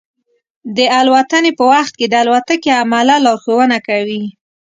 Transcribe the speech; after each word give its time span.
د 0.77 0.79
الوتنې 0.99 1.51
په 1.57 1.63
وخت 1.73 1.93
کې 1.99 2.05
د 2.09 2.15
الوتکې 2.23 2.69
عمله 2.81 3.15
لارښوونه 3.25 3.77
کوي. 3.87 4.23